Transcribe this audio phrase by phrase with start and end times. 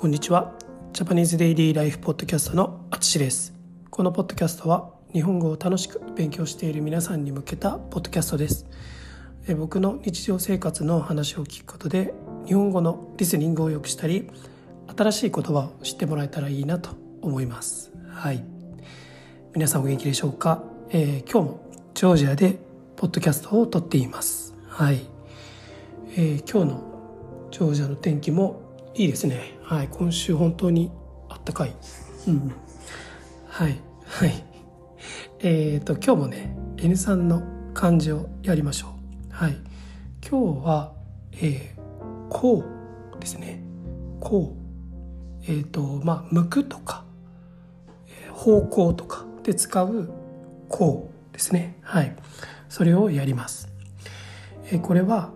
[0.00, 0.54] こんにちは。
[0.94, 3.52] ジャパニーズデイリーライフポッドキャストのあつしです。
[3.90, 8.64] このポッドキャストは日本語を楽しく勉強している皆さんに向けたポッドキャストです。
[9.46, 12.14] え僕の日常生活の話を聞くことで
[12.46, 14.30] 日本語のリスニングを良くしたり
[14.96, 17.92] 新しい言葉を知ってもらえたらいいなと思います。
[18.10, 18.42] はい。
[19.52, 21.60] 皆さんお元気でしょうか、えー、今日も
[21.92, 22.58] ジョージアで
[22.96, 24.54] ポッドキャストを撮っています。
[24.66, 25.02] はい、
[26.16, 29.58] えー、今日のジョージアの天気もいいですね。
[29.62, 29.88] はい。
[29.88, 30.90] 今週本当に
[31.28, 31.74] あったかい。
[32.28, 32.52] うん
[33.46, 33.80] はい。
[34.04, 34.44] はい。
[35.40, 38.88] えっ、ー、と今日もね N3 の漢字をやりましょ
[39.30, 39.34] う。
[39.34, 39.56] はい。
[40.28, 40.92] 今日は
[41.32, 42.64] えー、こ
[43.16, 43.62] うですね。
[44.20, 45.50] こう。
[45.50, 47.04] えっ、ー、とまあ向くとか、
[48.08, 50.10] えー、方向とかで使う
[50.68, 51.78] こうですね。
[51.82, 52.16] はい。
[52.70, 53.68] それをやります、
[54.66, 55.32] えー、これは、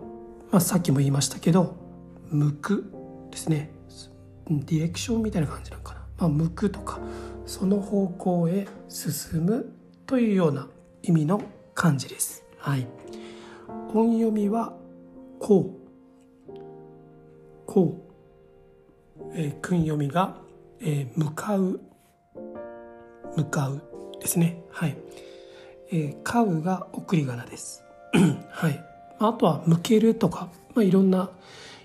[0.51, 1.75] まあ、さっきも言いましたけど
[2.31, 2.91] 向く
[3.45, 3.69] ですね。
[4.49, 6.99] ディレクションみたいな感じなのかな、まあ、向くとか
[7.45, 9.73] その方向へ進む
[10.05, 10.67] というような
[11.01, 11.41] 意味の
[11.73, 12.43] 漢字です。
[12.57, 12.87] はい、
[13.93, 14.73] 音読みは
[15.39, 15.85] こう。
[17.67, 17.99] こ
[19.17, 20.37] う、えー、訓読みが、
[20.79, 21.81] えー、向かう。
[23.35, 23.81] 向かう
[24.21, 24.61] ですね。
[24.69, 24.95] はい、
[25.91, 27.83] えー、買うが送り仮名です。
[28.49, 28.83] はい。
[29.19, 31.31] あとは向けるとか、まあ、いろんな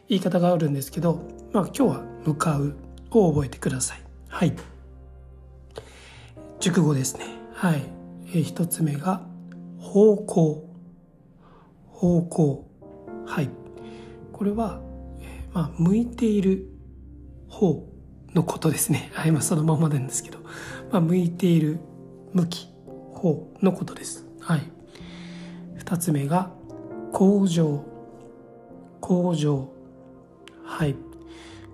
[0.08, 2.74] 言い方があるんですけど、まあ、今日は「向かう」
[3.10, 3.98] を覚えてください。
[4.28, 4.54] はい。
[6.60, 7.24] 熟語ですね。
[7.52, 7.82] はい。
[8.34, 9.22] え、一つ目が
[9.78, 10.68] 「方向」
[11.90, 12.66] 方向。
[13.26, 13.50] はい。
[14.32, 14.80] これは、
[15.20, 16.66] え、まあ向いている
[17.48, 17.86] 方
[18.34, 19.10] のことですね。
[19.14, 19.32] はい。
[19.32, 20.38] まあそのままなんですけど、
[20.90, 21.78] まあ、向いている
[22.32, 22.70] 向き。
[23.20, 24.26] 方のことです。
[24.40, 24.62] はい。
[25.76, 26.50] 二つ目が
[27.12, 27.84] 工場
[29.00, 29.68] 工場
[30.64, 30.96] はい。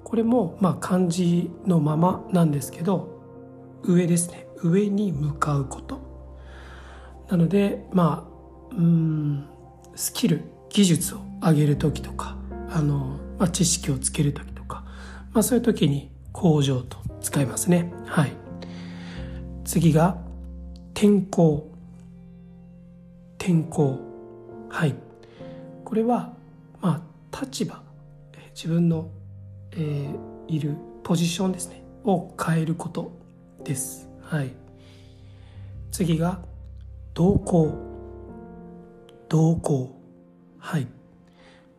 [0.06, 3.08] これもまあ漢字のままなんですけど
[3.82, 4.46] 上ですね。
[4.62, 5.98] 上に向かうこと。
[7.28, 9.48] なのでまあうん
[9.96, 12.36] スキル技術を上げる時とか
[12.70, 14.84] あの、まあ、知識をつける時とか、
[15.32, 17.92] まあ、そういう時に工場と使いますね。
[18.06, 18.32] はい。
[19.64, 20.18] 次が
[20.94, 21.68] 天候。
[23.38, 23.98] 天候。
[24.68, 24.94] はい。
[25.84, 26.32] これは
[26.80, 27.82] まあ立場。
[28.54, 29.10] 自分の、
[29.76, 30.16] えー、
[30.48, 33.12] いるポジションですねを変えること
[33.64, 34.08] です。
[34.22, 34.50] はい、
[35.90, 36.40] 次が
[37.14, 37.72] 動向
[39.28, 39.96] 動向
[40.58, 40.86] はい。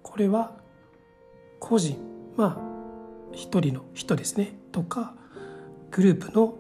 [0.02, 0.52] これは
[1.60, 1.98] 個人。
[2.36, 4.58] まあ一人の人ですね。
[4.72, 5.14] とか
[5.92, 6.58] グループの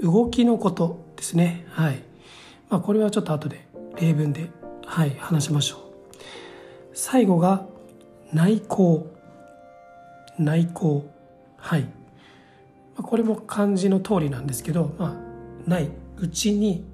[0.00, 1.66] 動きのことですね。
[1.70, 2.02] はい、
[2.70, 3.66] まあ、これはちょっと後で
[4.00, 4.50] 例文で
[4.84, 6.16] はい話しましょう。
[6.94, 7.66] 最後が
[8.32, 9.17] 内向。
[10.38, 11.08] 内向。
[11.56, 11.86] はい。
[12.96, 15.16] これも漢字の通りなんですけど、ま
[15.66, 15.88] あ、ない
[16.20, 16.84] 内に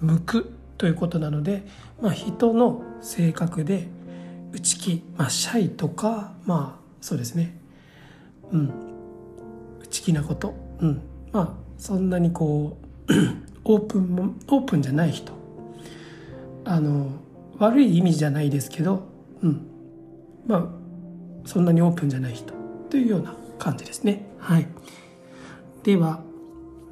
[0.00, 1.66] 向くということなので、
[2.00, 3.88] まあ、人の性格で
[4.52, 7.56] 内気、まあ、シャイとかまあそうですね。
[8.52, 8.70] うん。
[9.82, 13.12] 内気なこと、うん、まあそんなにこう
[13.64, 15.32] オープンもオープンじゃない人。
[16.64, 17.10] あの
[17.58, 19.06] 悪い意味じゃないですけど、
[19.42, 19.66] うん、
[20.46, 22.55] まあそんなにオープンじゃない人。
[22.90, 24.26] というような感じですね。
[24.38, 24.68] はい。
[25.82, 26.22] では、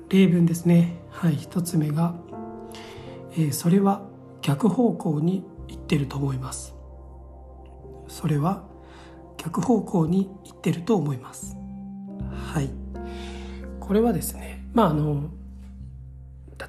[0.08, 1.00] 例文ですね。
[1.10, 1.36] はい。
[1.36, 2.14] 一つ目が、
[3.32, 4.02] えー、それは
[4.42, 6.74] 逆方向に行ってると思います。
[8.08, 8.64] それは
[9.36, 11.56] 逆方向に行ってると思います。
[12.52, 12.70] はい。
[13.80, 15.30] これはですね、まああの、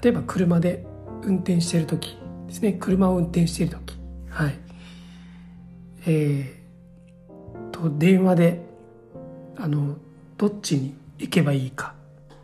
[0.01, 0.85] 例えば車で
[1.23, 3.97] 運転している時ですね、車を運転している時
[4.29, 4.59] はい。
[6.07, 8.64] えー、と、電話で
[9.57, 9.97] あの
[10.37, 11.95] どっちに行けばいいか。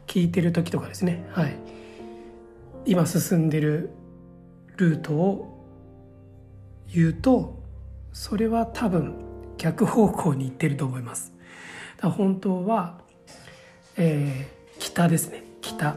[0.08, 1.26] 聞いてる時とかですね。
[1.32, 1.56] はい。
[2.86, 3.92] 今進んでる
[4.78, 5.66] ルートを
[6.94, 7.62] 言うと
[8.12, 9.14] それは多分
[9.58, 11.34] 逆方向に行ってると思います。
[12.02, 13.00] 本当は、
[13.96, 15.44] えー、北ですね。
[15.62, 15.96] 北、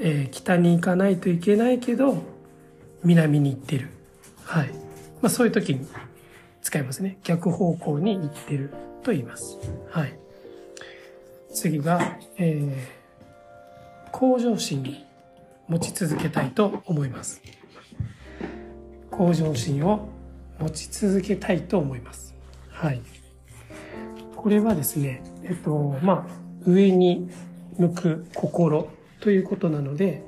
[0.00, 2.16] えー、北に行かないといけないけど
[3.04, 3.90] 南に行ってる。
[4.44, 4.68] はい、
[5.20, 5.86] まあ、そういう時に
[6.62, 7.18] 使いますね。
[7.22, 8.72] 逆方向に行ってる
[9.02, 9.58] と言います。
[9.90, 10.21] はい。
[11.52, 15.04] 次が、えー、向上心に
[15.68, 17.42] 持ち続けたいと思います。
[19.10, 20.08] 向上心を
[20.58, 22.34] 持ち続けたいと思います。
[22.70, 23.00] はい。
[24.34, 27.30] これはですねえっとまあ上に
[27.78, 28.88] 向く心
[29.20, 30.22] ということなので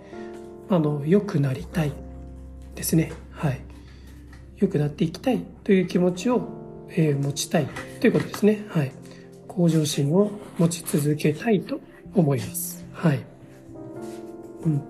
[0.68, 1.92] あの良くなりたい
[2.74, 3.12] ですね。
[3.32, 3.60] はい。
[4.58, 6.48] 良くなっていきたいという気持ちを、
[6.90, 7.66] えー、持ちたい
[8.00, 8.64] ということですね。
[8.68, 8.92] はい。
[9.56, 11.80] 向上心を持ち続けたいと
[12.14, 12.84] 思います。
[12.92, 13.24] はい。
[14.64, 14.76] うん。
[14.76, 14.82] は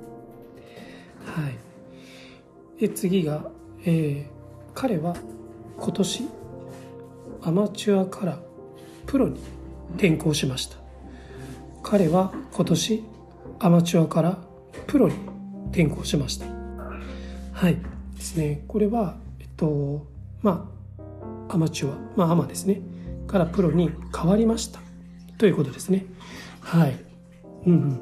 [2.77, 2.81] い。
[2.81, 3.51] で、次が、
[3.85, 4.27] えー、
[4.75, 5.15] 彼は
[5.79, 6.29] 今年
[7.43, 8.39] アマチュアから
[9.07, 9.39] プロに
[9.97, 10.77] 転向しました。
[11.83, 13.05] 彼は今年
[13.59, 14.39] アマチュアから
[14.87, 15.15] プロに
[15.69, 16.47] 転向しました。
[17.53, 17.77] はい。
[18.17, 18.65] ですね。
[18.67, 20.07] これは、えっと、
[20.41, 20.71] ま
[21.49, 22.81] あ、アマチュア、まあ、アマですね。
[23.35, 24.79] からプロに変わりました。
[25.39, 26.07] ということですね。
[26.61, 26.97] はい。
[27.67, 28.01] うんうん。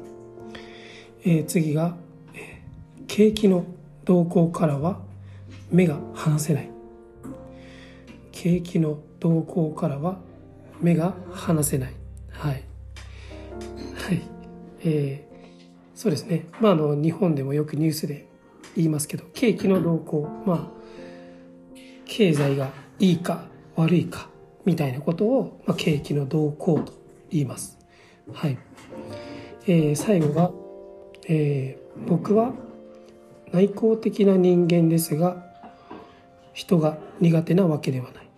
[1.25, 1.95] えー次が、
[2.35, 3.65] えー景気の
[4.05, 4.99] 動向からは
[5.71, 6.69] 目が離せない。
[8.31, 10.19] 景気の動向からは
[10.79, 11.93] 目が離せない。
[12.29, 12.63] はい。
[13.95, 14.21] はい。
[14.83, 15.33] えー
[15.95, 16.45] そうですね。
[16.61, 18.27] まあ、あの、日本でもよくニュースで
[18.75, 21.75] 言いますけど、景気の動向、まあ、
[22.05, 22.69] 経済が
[22.99, 23.45] いいか
[23.75, 24.29] 悪いか
[24.65, 26.93] みたいなことを、まあ、景気の動向と
[27.29, 27.77] 言います。
[28.31, 28.57] はい。
[29.67, 30.51] えー最後が、
[31.27, 32.53] えー僕は
[33.51, 35.45] 内向的な人間ですが、
[36.53, 38.29] 人が苦手なわけではない。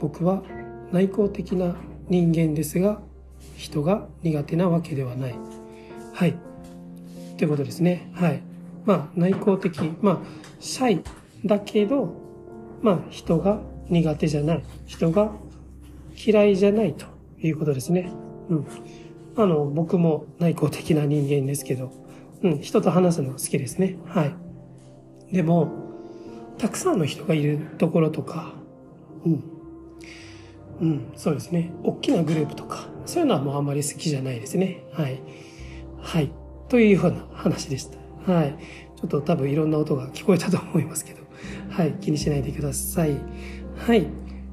[0.00, 0.42] 僕は
[0.90, 1.76] 内向的な
[2.08, 3.02] 人間ですが、
[3.56, 5.34] 人が苦手なわけではない。
[6.14, 6.34] はい。
[7.36, 8.10] ということですね。
[8.14, 8.42] はい。
[8.86, 10.18] まあ、内向的、まあ、
[10.60, 11.02] シャイ
[11.44, 12.14] だけど、
[12.80, 14.64] まあ、人が苦手じゃない。
[14.86, 15.32] 人が
[16.26, 17.06] 嫌いじゃないと
[17.40, 18.10] いうことですね。
[18.48, 18.66] うん。
[19.36, 21.92] あの、僕も内向的な人間ですけど、
[22.42, 23.98] うん、人と話すの好きですね。
[24.06, 25.34] はい。
[25.34, 25.72] でも、
[26.58, 28.52] たくさんの人がいるところとか、
[29.24, 29.44] うん。
[30.80, 31.72] うん、そうですね。
[31.82, 34.84] 大きなグループとか、そういうのはもうあんまり好きじゃないですね。
[34.92, 35.20] はい。
[35.98, 36.32] はい。
[36.68, 38.32] というような話でした。
[38.32, 38.56] はい。
[38.96, 41.22] ちょっと多分いろんな音が聞こえたと思いますけど、
[41.70, 41.92] はい。
[42.00, 43.16] 気にしないでください。
[43.76, 44.06] はい。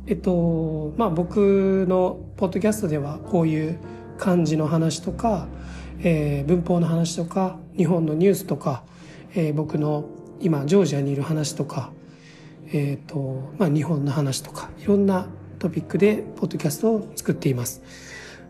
[0.07, 3.79] えっと、まあ僕のポッドキャストではこういう
[4.17, 5.47] 漢字の話とか、
[5.99, 8.83] えー文法の話とか、日本のニュースとか、
[9.35, 10.05] えー僕の
[10.41, 11.91] 今ジョージアにいる話とか、
[12.73, 15.27] えっ、と、まあ日本の話とか、いろんな
[15.59, 17.81] トピックでポッドキャストを作っています。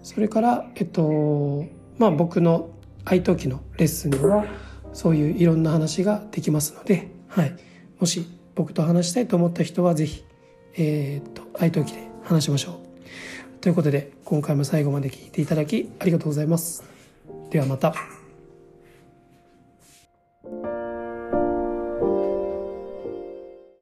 [0.01, 1.65] それから、えっと、
[1.99, 2.71] まあ僕の
[3.05, 4.45] 愛登記のレッスンでは、
[4.93, 7.55] そういういろんな話ができますので、はい。
[7.99, 8.25] もし
[8.55, 10.23] 僕と話したいと思った人は、ぜひ、
[10.77, 13.59] えっと、愛ときで話しましょう。
[13.59, 16.83] ということで、今回も最後まで聞いていただきありがとうございます。
[17.49, 18.20] ではまた。